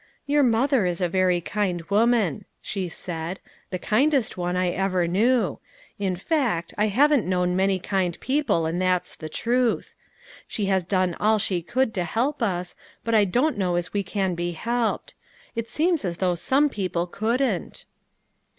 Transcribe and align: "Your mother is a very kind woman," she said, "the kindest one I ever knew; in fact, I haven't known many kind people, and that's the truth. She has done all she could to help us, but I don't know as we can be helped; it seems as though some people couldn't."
"Your 0.25 0.41
mother 0.41 0.87
is 0.87 0.99
a 0.99 1.07
very 1.07 1.39
kind 1.41 1.83
woman," 1.83 2.45
she 2.59 2.89
said, 2.89 3.39
"the 3.69 3.77
kindest 3.77 4.35
one 4.35 4.55
I 4.57 4.69
ever 4.69 5.07
knew; 5.07 5.59
in 5.99 6.15
fact, 6.15 6.73
I 6.75 6.87
haven't 6.87 7.27
known 7.27 7.55
many 7.55 7.77
kind 7.77 8.19
people, 8.19 8.65
and 8.65 8.81
that's 8.81 9.15
the 9.15 9.29
truth. 9.29 9.93
She 10.47 10.65
has 10.65 10.83
done 10.85 11.13
all 11.19 11.37
she 11.37 11.61
could 11.61 11.93
to 11.93 12.03
help 12.03 12.41
us, 12.41 12.73
but 13.03 13.13
I 13.13 13.25
don't 13.25 13.59
know 13.59 13.75
as 13.75 13.93
we 13.93 14.01
can 14.01 14.33
be 14.33 14.53
helped; 14.53 15.13
it 15.55 15.69
seems 15.69 16.03
as 16.03 16.17
though 16.17 16.33
some 16.33 16.67
people 16.67 17.05
couldn't." 17.05 17.85